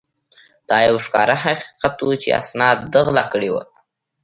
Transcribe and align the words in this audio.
دا 0.69 0.77
یو 0.87 0.95
ښکاره 1.05 1.35
حقیقت 1.43 1.95
وو 2.01 2.13
چې 2.21 2.29
اسناد 2.41 2.77
ده 2.93 2.99
غلا 3.07 3.23
کړي 3.33 3.49
ول. 3.51 3.67